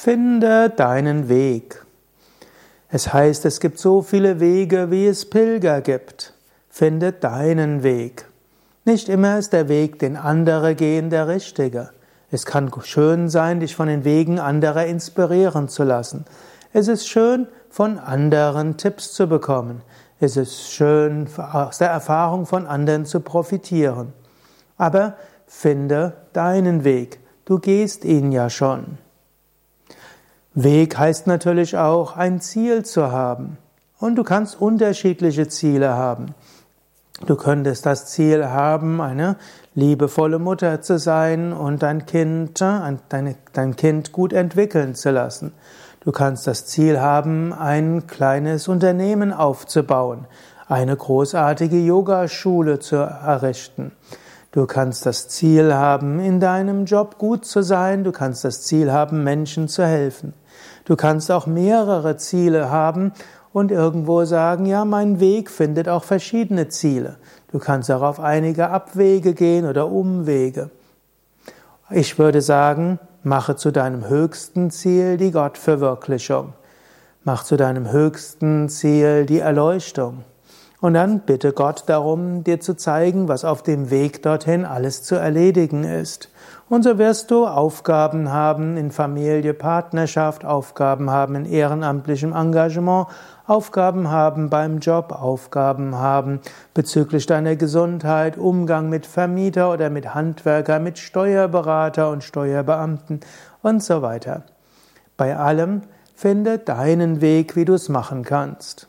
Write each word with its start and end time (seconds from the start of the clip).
Finde 0.00 0.70
deinen 0.70 1.28
Weg. 1.28 1.84
Es 2.88 3.12
heißt, 3.12 3.44
es 3.46 3.58
gibt 3.58 3.80
so 3.80 4.00
viele 4.00 4.38
Wege, 4.38 4.92
wie 4.92 5.08
es 5.08 5.28
Pilger 5.28 5.80
gibt. 5.80 6.34
Finde 6.68 7.10
deinen 7.10 7.82
Weg. 7.82 8.26
Nicht 8.84 9.08
immer 9.08 9.40
ist 9.40 9.52
der 9.52 9.68
Weg, 9.68 9.98
den 9.98 10.16
andere 10.16 10.76
gehen, 10.76 11.10
der 11.10 11.26
richtige. 11.26 11.90
Es 12.30 12.46
kann 12.46 12.70
schön 12.84 13.28
sein, 13.28 13.58
dich 13.58 13.74
von 13.74 13.88
den 13.88 14.04
Wegen 14.04 14.38
anderer 14.38 14.86
inspirieren 14.86 15.66
zu 15.66 15.82
lassen. 15.82 16.26
Es 16.72 16.86
ist 16.86 17.08
schön, 17.08 17.48
von 17.68 17.98
anderen 17.98 18.76
Tipps 18.76 19.12
zu 19.12 19.26
bekommen. 19.26 19.82
Es 20.20 20.36
ist 20.36 20.70
schön, 20.70 21.26
aus 21.36 21.78
der 21.78 21.90
Erfahrung 21.90 22.46
von 22.46 22.68
anderen 22.68 23.04
zu 23.04 23.18
profitieren. 23.18 24.12
Aber 24.76 25.16
finde 25.48 26.12
deinen 26.34 26.84
Weg. 26.84 27.18
Du 27.46 27.58
gehst 27.58 28.04
ihn 28.04 28.30
ja 28.30 28.48
schon. 28.48 28.98
Weg 30.64 30.98
heißt 30.98 31.28
natürlich 31.28 31.76
auch, 31.76 32.16
ein 32.16 32.40
Ziel 32.40 32.84
zu 32.84 33.12
haben. 33.12 33.58
Und 34.00 34.16
du 34.16 34.24
kannst 34.24 34.60
unterschiedliche 34.60 35.46
Ziele 35.46 35.90
haben. 35.90 36.34
Du 37.26 37.36
könntest 37.36 37.86
das 37.86 38.06
Ziel 38.06 38.44
haben, 38.48 39.00
eine 39.00 39.36
liebevolle 39.76 40.40
Mutter 40.40 40.80
zu 40.80 40.98
sein 40.98 41.52
und 41.52 41.84
dein 41.84 42.06
Kind, 42.06 42.60
dein, 42.60 43.76
Kind 43.76 44.10
gut 44.10 44.32
entwickeln 44.32 44.96
zu 44.96 45.12
lassen. 45.12 45.52
Du 46.00 46.10
kannst 46.10 46.48
das 46.48 46.66
Ziel 46.66 47.00
haben, 47.00 47.52
ein 47.52 48.08
kleines 48.08 48.66
Unternehmen 48.66 49.32
aufzubauen, 49.32 50.26
eine 50.66 50.96
großartige 50.96 51.78
Yogaschule 51.78 52.80
zu 52.80 52.96
errichten. 52.96 53.92
Du 54.50 54.66
kannst 54.66 55.06
das 55.06 55.28
Ziel 55.28 55.72
haben, 55.72 56.18
in 56.18 56.40
deinem 56.40 56.84
Job 56.84 57.18
gut 57.18 57.44
zu 57.44 57.62
sein. 57.62 58.02
Du 58.02 58.10
kannst 58.10 58.44
das 58.44 58.62
Ziel 58.62 58.90
haben, 58.90 59.22
Menschen 59.22 59.68
zu 59.68 59.86
helfen. 59.86 60.34
Du 60.88 60.96
kannst 60.96 61.30
auch 61.30 61.46
mehrere 61.46 62.16
Ziele 62.16 62.70
haben 62.70 63.12
und 63.52 63.70
irgendwo 63.70 64.24
sagen, 64.24 64.64
ja, 64.64 64.86
mein 64.86 65.20
Weg 65.20 65.50
findet 65.50 65.86
auch 65.86 66.02
verschiedene 66.02 66.68
Ziele. 66.68 67.16
Du 67.52 67.58
kannst 67.58 67.90
auch 67.90 68.00
auf 68.00 68.20
einige 68.20 68.70
Abwege 68.70 69.34
gehen 69.34 69.66
oder 69.66 69.88
Umwege. 69.88 70.70
Ich 71.90 72.18
würde 72.18 72.40
sagen, 72.40 72.98
mache 73.22 73.54
zu 73.54 73.70
deinem 73.70 74.08
höchsten 74.08 74.70
Ziel 74.70 75.18
die 75.18 75.30
Gottverwirklichung. 75.30 76.54
Mach 77.22 77.44
zu 77.44 77.58
deinem 77.58 77.92
höchsten 77.92 78.70
Ziel 78.70 79.26
die 79.26 79.40
Erleuchtung. 79.40 80.24
Und 80.80 80.94
dann 80.94 81.20
bitte 81.20 81.52
Gott 81.52 81.84
darum, 81.86 82.44
dir 82.44 82.60
zu 82.60 82.76
zeigen, 82.76 83.26
was 83.26 83.44
auf 83.44 83.64
dem 83.64 83.90
Weg 83.90 84.22
dorthin 84.22 84.64
alles 84.64 85.02
zu 85.02 85.16
erledigen 85.16 85.82
ist. 85.82 86.30
Und 86.68 86.84
so 86.84 86.98
wirst 86.98 87.32
du 87.32 87.46
Aufgaben 87.48 88.30
haben 88.30 88.76
in 88.76 88.92
Familie, 88.92 89.54
Partnerschaft, 89.54 90.44
Aufgaben 90.44 91.10
haben 91.10 91.34
in 91.34 91.46
ehrenamtlichem 91.46 92.32
Engagement, 92.32 93.08
Aufgaben 93.48 94.10
haben 94.10 94.50
beim 94.50 94.78
Job, 94.78 95.10
Aufgaben 95.10 95.96
haben 95.96 96.40
bezüglich 96.74 97.26
deiner 97.26 97.56
Gesundheit, 97.56 98.38
Umgang 98.38 98.88
mit 98.88 99.04
Vermieter 99.04 99.72
oder 99.72 99.90
mit 99.90 100.14
Handwerker, 100.14 100.78
mit 100.78 100.98
Steuerberater 100.98 102.10
und 102.10 102.22
Steuerbeamten 102.22 103.20
und 103.62 103.82
so 103.82 104.02
weiter. 104.02 104.44
Bei 105.16 105.36
allem 105.36 105.82
finde 106.14 106.58
deinen 106.58 107.20
Weg, 107.20 107.56
wie 107.56 107.64
du 107.64 107.74
es 107.74 107.88
machen 107.88 108.22
kannst. 108.22 108.88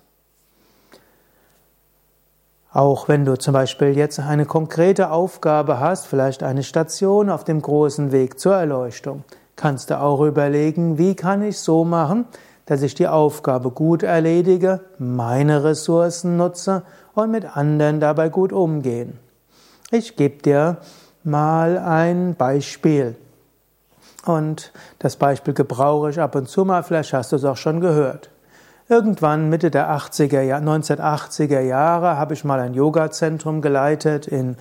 Auch 2.72 3.08
wenn 3.08 3.26
du 3.26 3.36
zum 3.36 3.54
Beispiel 3.54 3.98
jetzt 3.98 4.20
eine 4.20 4.46
konkrete 4.46 5.10
Aufgabe 5.10 5.80
hast, 5.80 6.06
vielleicht 6.06 6.44
eine 6.44 6.62
Station 6.62 7.32
auf 7.32 7.44
dem 7.44 7.62
großen 7.62 8.12
Weg 8.12 8.40
zur 8.40 8.56
Erleuchtung, 8.56 9.24
kannst 9.56 9.90
du 9.90 10.00
auch 10.00 10.22
überlegen, 10.22 11.00
wie 11.00 11.16
kann 11.16 11.42
ich 11.42 11.58
so 11.58 11.84
machen, 11.84 12.26
dass 12.68 12.84
ich 12.84 12.94
die 12.94 13.08
Aufgabe 13.08 13.72
gut 13.72 14.04
erledige, 14.04 14.82
meine 15.00 15.64
Ressourcen 15.64 16.38
nutze 16.38 16.84
und 17.16 17.32
mit 17.32 17.58
anderen 17.58 18.00
dabei 18.00 18.30
gut 18.30 18.54
umgehen. 18.54 19.18
Ich 19.90 20.16
gebe 20.16 20.44
dir 20.44 20.78
mal 21.24 21.80
ein 21.80 22.36
Beispiel. 22.36 23.16
Und 24.26 24.72
das 25.00 25.16
Beispiel 25.16 25.56
gebrauche 25.56 26.12
ich 26.12 26.20
ab 26.20 26.36
und 26.36 26.48
zu 26.48 26.64
mal, 26.64 26.84
vielleicht 26.84 27.14
hast 27.14 27.32
du 27.32 27.38
es 27.38 27.46
auch 27.46 27.58
schon 27.58 27.82
gehört. 27.82 28.30
Irgendwann 28.92 29.50
Mitte 29.50 29.70
der 29.70 29.92
80er, 29.92 30.42
1980er 30.42 31.60
Jahre 31.60 32.18
habe 32.18 32.34
ich 32.34 32.44
mal 32.44 32.60
ein 32.60 32.74
Yoga-Zentrum 32.74 33.62
geleitet 33.62 34.26
in, 34.26 34.58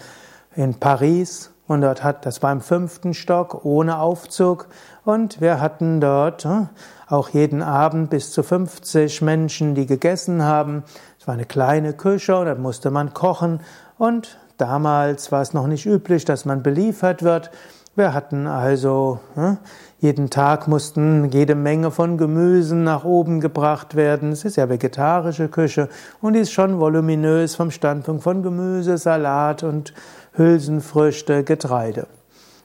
in 0.55 0.75
Paris 0.75 1.51
und 1.67 1.81
dort 1.81 2.05
hat, 2.05 2.27
das 2.27 2.43
war 2.43 2.53
im 2.53 2.61
fünften 2.61 3.15
Stock 3.15 3.65
ohne 3.65 3.99
Aufzug 3.99 4.69
und 5.07 5.41
wir 5.41 5.63
hatten 5.63 6.03
dort 6.03 6.45
hm, 6.45 6.69
auch 7.07 7.31
jeden 7.31 7.63
Abend 7.63 8.11
bis 8.11 8.31
zu 8.31 8.43
50 8.43 9.23
Menschen, 9.23 9.75
die 9.75 9.87
gegessen 9.87 10.43
haben. 10.43 10.85
Es 11.19 11.27
war 11.27 11.33
eine 11.33 11.47
kleine 11.47 11.95
Küche 11.95 12.37
und 12.37 12.45
da 12.45 12.55
musste 12.55 12.91
man 12.91 13.15
kochen 13.15 13.61
und 13.97 14.37
damals 14.59 15.33
war 15.33 15.41
es 15.41 15.55
noch 15.55 15.69
nicht 15.69 15.87
üblich, 15.87 16.27
dass 16.27 16.45
man 16.45 16.63
beliefert 16.63 17.23
wird. 17.23 17.51
Wir 17.99 18.15
hatten 18.15 18.47
also 18.47 19.19
hm, 19.35 19.59
jeden 19.99 20.31
Tag 20.31 20.69
mussten 20.69 21.31
jede 21.31 21.57
Menge 21.57 21.91
von 21.91 22.17
Gemüsen 22.17 22.85
nach 22.85 23.03
oben 23.03 23.41
gebracht 23.41 23.97
werden. 23.97 24.31
Es 24.31 24.45
ist 24.45 24.55
ja 24.55 24.69
vegetarische 24.69 25.49
Küche 25.49 25.89
und 26.21 26.35
die 26.35 26.39
ist 26.39 26.53
schon 26.53 26.79
voluminös 26.79 27.57
vom 27.57 27.73
Standpunkt 27.73 28.23
von 28.23 28.45
Gemüse, 28.45 28.99
Salat 28.99 29.65
und 29.65 29.95
Hülsenfrüchte, 30.35 31.43
Getreide. 31.43 32.07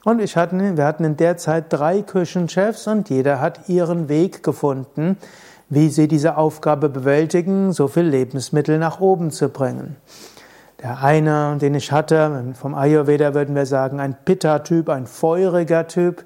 Und 0.04 0.20
ich 0.20 0.36
hatten, 0.36 0.76
wir 0.76 0.84
hatten 0.84 1.02
in 1.02 1.16
der 1.16 1.36
Zeit 1.36 1.64
drei 1.68 2.02
Küchenchefs 2.02 2.86
und 2.86 3.10
jeder 3.10 3.40
hat 3.40 3.68
ihren 3.68 4.08
Weg 4.08 4.44
gefunden, 4.44 5.16
wie 5.68 5.88
sie 5.88 6.06
diese 6.06 6.36
Aufgabe 6.36 6.88
bewältigen, 6.88 7.72
so 7.72 7.88
viel 7.88 8.04
Lebensmittel 8.04 8.78
nach 8.78 9.00
oben 9.00 9.32
zu 9.32 9.48
bringen. 9.48 9.96
Der 10.84 11.02
eine, 11.02 11.56
den 11.56 11.74
ich 11.74 11.92
hatte, 11.92 12.52
vom 12.60 12.74
Ayurveda 12.74 13.32
würden 13.32 13.54
wir 13.54 13.64
sagen, 13.64 14.00
ein 14.00 14.14
Pitta-Typ, 14.22 14.90
ein 14.90 15.06
feuriger 15.06 15.86
Typ, 15.86 16.24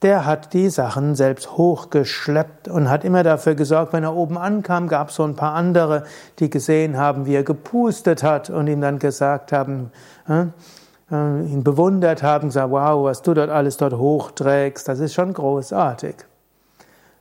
der 0.00 0.24
hat 0.24 0.54
die 0.54 0.70
Sachen 0.70 1.14
selbst 1.14 1.58
hochgeschleppt 1.58 2.68
und 2.68 2.88
hat 2.88 3.04
immer 3.04 3.22
dafür 3.22 3.54
gesorgt, 3.54 3.92
wenn 3.92 4.04
er 4.04 4.16
oben 4.16 4.38
ankam, 4.38 4.88
gab 4.88 5.10
es 5.10 5.16
so 5.16 5.24
ein 5.24 5.36
paar 5.36 5.52
andere, 5.52 6.04
die 6.38 6.48
gesehen 6.48 6.96
haben, 6.96 7.26
wie 7.26 7.34
er 7.34 7.42
gepustet 7.42 8.22
hat 8.22 8.48
und 8.48 8.66
ihm 8.66 8.80
dann 8.80 8.98
gesagt 8.98 9.52
haben, 9.52 9.90
äh, 10.26 10.46
äh, 11.14 11.42
ihn 11.44 11.62
bewundert 11.62 12.22
haben, 12.22 12.48
gesagt, 12.48 12.70
wow, 12.70 13.04
was 13.04 13.20
du 13.20 13.34
dort 13.34 13.50
alles 13.50 13.76
dort 13.76 13.92
hochträgst, 13.92 14.88
das 14.88 15.00
ist 15.00 15.12
schon 15.12 15.34
großartig. 15.34 16.14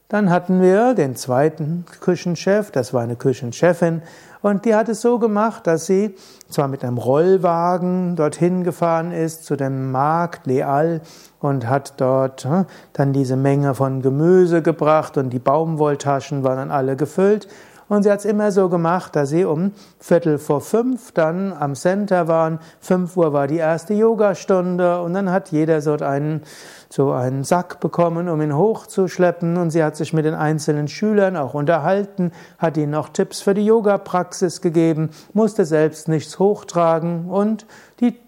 Dann 0.09 0.29
hatten 0.29 0.62
wir 0.62 0.94
den 0.94 1.18
zweiten 1.18 1.84
Küchenchef, 2.00 2.72
das 2.72 2.94
war 2.94 3.01
eine 3.01 3.18
Küchenchefin, 3.18 4.01
und 4.41 4.63
die 4.63 4.73
hat 4.73 4.88
es 4.88 5.01
so 5.01 5.19
gemacht, 5.19 5.68
dass 5.68 5.85
sie 5.85 6.16
zwar 6.47 6.69
mit 6.69 6.85
einem 6.85 6.97
Rollwagen 6.97 8.16
dorthin 8.16 8.63
gefahren 8.63 9.12
ist 9.12 9.44
zu 9.44 9.57
dem 9.57 9.91
Markt 9.91 10.47
Leal 10.47 11.01
und 11.41 11.67
hat 11.67 11.96
dort 11.97 12.46
hm, 12.46 12.66
dann 12.94 13.12
diese 13.12 13.35
Menge 13.35 13.75
von 13.75 14.01
Gemüse 14.01 14.62
gebracht 14.62 15.17
und 15.17 15.31
die 15.31 15.40
Baumwolltaschen 15.40 16.41
waren 16.44 16.57
dann 16.57 16.72
alle 16.72 16.96
gefüllt 16.96 17.50
und 17.89 18.03
sie 18.03 18.11
hat 18.11 18.19
es 18.19 18.25
immer 18.25 18.51
so 18.51 18.67
gemacht, 18.67 19.15
dass 19.15 19.29
sie 19.29 19.45
um 19.45 19.71
Viertel 19.99 20.39
vor 20.39 20.59
fünf 20.59 21.13
dann 21.13 21.53
am 21.53 21.73
Center 21.73 22.27
waren. 22.27 22.59
Fünf 22.81 23.15
Uhr 23.15 23.31
war 23.31 23.47
die 23.47 23.57
erste 23.57 23.93
Yogastunde 23.93 25.01
und 25.01 25.13
dann 25.13 25.31
hat 25.31 25.51
jeder 25.51 25.79
so 25.81 25.93
einen, 25.93 26.43
so 26.89 27.11
einen 27.13 27.45
Sack 27.45 27.79
bekommen, 27.79 28.27
um 28.27 28.41
ihn 28.41 28.55
hochzuschleppen. 28.55 29.55
Und 29.55 29.71
sie 29.71 29.83
hat 29.83 29.95
sich 29.95 30.11
mit 30.11 30.25
den 30.25 30.33
einzelnen 30.33 30.89
Schülern 30.89 31.37
auch 31.37 31.53
unterhalten, 31.53 32.33
hat 32.57 32.75
ihnen 32.75 32.93
auch 32.93 33.09
Tipps 33.09 33.41
für 33.41 33.53
die 33.53 33.65
Yoga-Praxis 33.65 34.59
gegeben, 34.59 35.09
musste 35.33 35.63
selbst 35.63 36.09
nichts 36.09 36.39
hochtragen 36.39 37.29
und 37.29 37.65
die 38.01 38.19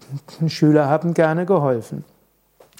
Schüler 0.48 0.88
haben 0.88 1.12
gerne 1.12 1.44
geholfen. 1.44 2.04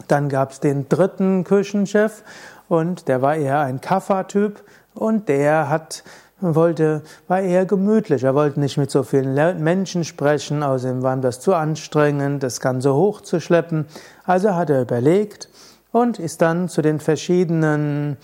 Dann 0.08 0.30
gab 0.30 0.52
es 0.52 0.60
den 0.60 0.88
dritten 0.88 1.44
Küchenchef 1.44 2.22
und 2.68 3.06
der 3.06 3.20
war 3.20 3.36
eher 3.36 3.60
ein 3.60 3.82
Kaffertyp 3.82 4.62
und 4.94 5.28
der 5.28 5.68
hat 5.68 6.04
wollte, 6.40 7.02
war 7.28 7.40
eher 7.40 7.66
gemütlich. 7.66 8.24
Er 8.24 8.34
wollte 8.34 8.60
nicht 8.60 8.76
mit 8.76 8.90
so 8.90 9.02
vielen 9.02 9.34
Menschen 9.62 10.04
sprechen, 10.04 10.62
außerdem 10.62 11.02
war 11.02 11.14
ihm 11.14 11.22
das 11.22 11.40
zu 11.40 11.54
anstrengend, 11.54 12.42
das 12.42 12.60
Ganze 12.60 12.94
hochzuschleppen. 12.94 13.86
Also 14.24 14.54
hat 14.54 14.70
er 14.70 14.82
überlegt 14.82 15.48
und 15.92 16.18
ist 16.18 16.42
dann 16.42 16.68
zu 16.68 16.82
den 16.82 17.00
verschiedenen 17.00 18.16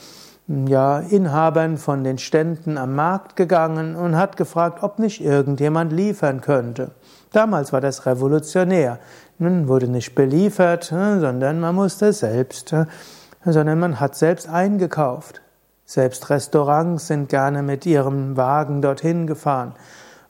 ja, 0.49 1.01
Inhabern 1.01 1.77
von 1.77 2.05
den 2.05 2.19
Ständen 2.19 2.79
am 2.79 2.95
Markt 2.95 3.37
gegangen 3.37 3.97
und 3.97 4.17
hat 4.17 4.37
gefragt, 4.37 4.83
ob 4.83 4.99
nicht 4.99 5.21
irgendjemand 5.21 5.93
liefern 5.93 6.41
könnte. 6.41 6.93
Damals 7.33 7.73
war 7.73 7.81
das 7.81 8.07
revolutionär. 8.07 8.99
Nun 9.39 9.69
wurde 9.69 9.89
nicht 9.89 10.15
beliefert, 10.15 10.85
sondern 10.85 11.61
man 11.61 11.75
musste 11.75 12.13
selbst, 12.13 12.75
sondern 13.45 13.79
man 13.81 14.01
hat 14.01 14.15
selbst 14.15 14.49
eingekauft. 14.49 15.43
Selbst 15.87 16.29
Restaurants 16.31 17.07
sind 17.07 17.29
gerne 17.29 17.63
mit 17.63 17.87
ihrem 17.87 18.37
Wagen 18.37 18.83
dorthin 18.83 19.29
gefahren 19.29 19.75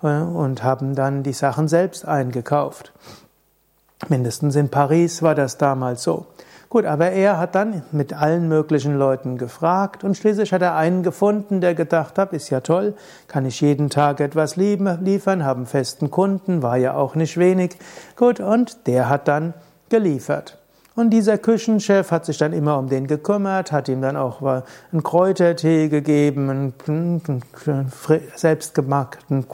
äh, 0.03 0.20
und 0.20 0.62
haben 0.62 0.94
dann 0.94 1.23
die 1.23 1.32
Sachen 1.32 1.67
selbst 1.67 2.06
eingekauft. 2.06 2.93
Mindestens 4.08 4.55
in 4.55 4.69
Paris 4.69 5.23
war 5.23 5.35
das 5.35 5.56
damals 5.56 6.03
so. 6.03 6.26
Gut, 6.69 6.85
aber 6.85 7.11
er 7.12 7.38
hat 7.38 7.55
dann 7.55 7.85
mit 7.91 8.12
allen 8.12 8.49
möglichen 8.49 8.99
Leuten 8.99 9.38
gefragt 9.38 10.05
und 10.05 10.17
schließlich 10.17 10.53
hat 10.53 10.61
er 10.61 10.76
einen 10.76 11.03
gefunden, 11.03 11.62
der 11.62 11.75
gedacht 11.75 12.19
hat, 12.19 12.35
ist 12.35 12.50
ja 12.50 12.61
toll, 12.61 12.94
kann 13.29 13.47
ich 13.47 13.61
jeden 13.62 13.88
Tag 13.88 14.20
etwas 14.20 14.56
liefern, 14.56 15.44
haben 15.44 15.64
festen 15.64 16.11
Kunden, 16.11 16.62
war 16.62 16.76
ja 16.76 16.94
auch 16.94 17.14
nicht 17.14 17.38
wenig. 17.38 17.79
Gut, 18.17 18.41
und 18.41 18.87
der 18.87 19.08
hat 19.08 19.26
dann 19.26 19.55
geliefert. 19.88 20.58
Und 20.96 21.10
dieser 21.10 21.37
Küchenchef 21.37 22.10
hat 22.10 22.25
sich 22.25 22.38
dann 22.38 22.54
immer 22.54 22.78
um 22.78 22.88
den 22.88 23.06
gekümmert, 23.06 23.70
hat 23.70 23.88
ihm 23.88 24.00
dann 24.00 24.16
auch 24.16 24.40
einen 24.43 25.02
Kräutertee 25.02 25.88
gegeben, 25.88 26.72
einen 26.87 27.43
selbstgemachten 28.34 29.46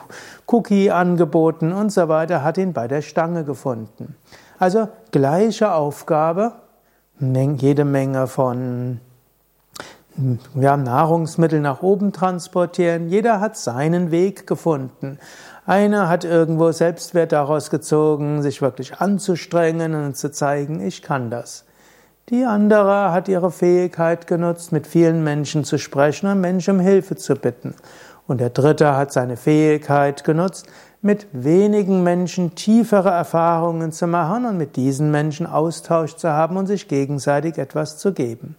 Cookie 0.47 0.93
angeboten 0.93 1.73
und 1.73 1.91
so 1.91 2.09
weiter, 2.09 2.45
hat 2.45 2.59
ihn 2.59 2.73
bei 2.73 2.87
der 2.87 3.03
Stange 3.03 3.43
gefunden. 3.43 4.15
Also 4.61 4.89
gleiche 5.11 5.73
Aufgabe, 5.73 6.53
jede 7.19 7.85
Menge 7.85 8.29
von 8.29 9.01
ja, 10.55 10.77
Nahrungsmittel 10.77 11.61
nach 11.61 11.83
oben 11.83 12.13
transportieren. 12.13 13.09
Jeder 13.09 13.41
hat 13.41 13.57
seinen 13.57 14.11
Weg 14.11 14.47
gefunden. 14.47 15.19
Einer 15.65 16.09
hat 16.09 16.25
irgendwo 16.25 16.73
Selbstwert 16.73 17.33
daraus 17.33 17.71
gezogen, 17.71 18.43
sich 18.43 18.61
wirklich 18.63 18.97
anzustrengen 18.97 19.95
und 19.95 20.17
zu 20.17 20.31
zeigen, 20.31 20.81
ich 20.81 21.03
kann 21.03 21.31
das. 21.31 21.65
Die 22.29 22.45
andere 22.45 23.13
hat 23.13 23.29
ihre 23.29 23.51
Fähigkeit 23.51 24.27
genutzt, 24.27 24.73
mit 24.73 24.87
vielen 24.87 25.25
Menschen 25.25 25.65
zu 25.65 25.79
sprechen 25.79 26.31
und 26.31 26.41
Menschen 26.41 26.77
um 26.77 26.81
Hilfe 26.81 27.17
zu 27.17 27.35
bitten. 27.35 27.75
Und 28.27 28.41
der 28.41 28.51
dritte 28.51 28.97
hat 28.97 29.13
seine 29.13 29.37
Fähigkeit 29.37 30.25
genutzt, 30.25 30.67
mit 31.01 31.27
wenigen 31.33 32.05
Menschen 32.05 32.55
tiefere 32.55 33.11
Erfahrungen 33.11 33.91
zu 33.91 34.07
machen 34.07 34.47
und 34.47 34.57
mit 34.57 34.77
diesen 34.77 35.11
Menschen 35.11 35.47
Austausch 35.47 36.15
zu 36.15 36.31
haben 36.31 36.57
und 36.57 36.67
sich 36.67 36.87
gegenseitig 36.87 37.59
etwas 37.59 37.99
zu 37.99 38.13
geben. 38.13 38.57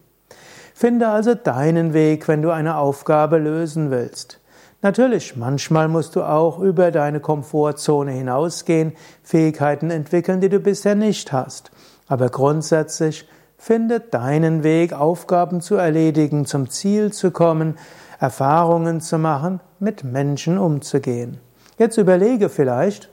Finde 0.74 1.10
also 1.10 1.36
deinen 1.36 1.94
Weg, 1.94 2.28
wenn 2.28 2.42
du 2.42 2.52
eine 2.52 2.78
Aufgabe 2.78 3.38
lösen 3.38 3.92
willst. 3.92 4.40
Natürlich, 4.81 5.38
manchmal 5.38 5.88
musst 5.88 6.16
du 6.18 6.24
auch 6.24 6.60
über 6.60 6.92
deine 6.92 7.22
Komfortzone 7.22 8.12
hinausgehen, 8.12 8.94
Fähigkeiten 9.24 9.90
entwickeln, 9.92 10.42
die 10.42 10.50
du 10.50 10.60
bisher 10.60 10.96
nicht 10.96 11.31
hast. 11.31 11.72
Aber 12.08 12.28
grundsätzlich 12.30 13.25
finde 13.58 14.02
deinen 14.02 14.64
Weg, 14.64 14.92
Aufgaben 14.92 15.62
zu 15.62 15.75
erledigen, 15.75 16.46
zum 16.46 16.70
Ziel 16.70 17.14
zu 17.14 17.31
kommen, 17.31 17.78
Erfahrungen 18.19 19.00
zu 19.00 19.18
machen, 19.18 19.62
mit 19.80 20.04
Menschen 20.04 20.58
umzugehen. 20.58 21.40
Jetzt 21.78 21.98
überlege 21.98 22.50
vielleicht, 22.50 23.10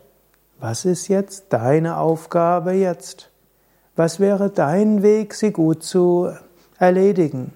was 0.58 0.84
ist 0.84 1.06
jetzt 1.06 1.46
deine 1.50 1.98
Aufgabe 1.98 2.72
jetzt? 2.72 3.30
Was 3.94 4.18
wäre 4.18 4.50
dein 4.50 5.02
Weg, 5.02 5.34
sie 5.34 5.52
gut 5.52 5.84
zu 5.84 6.32
erledigen? 6.80 7.52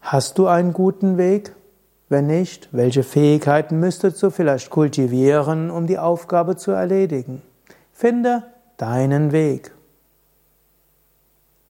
Hast 0.00 0.38
du 0.38 0.46
einen 0.46 0.72
guten 0.74 1.16
Weg? 1.16 1.54
Wenn 2.10 2.26
nicht, 2.26 2.68
welche 2.72 3.02
Fähigkeiten 3.02 3.80
müsstest 3.80 4.22
du 4.22 4.30
vielleicht 4.30 4.70
kultivieren, 4.70 5.70
um 5.70 5.86
die 5.86 5.98
Aufgabe 5.98 6.56
zu 6.56 6.72
erledigen? 6.72 7.42
Finde 7.92 8.44
deinen 8.76 9.32
Weg. 9.32 9.72